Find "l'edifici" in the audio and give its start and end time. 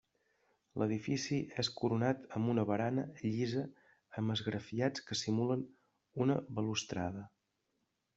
0.83-1.35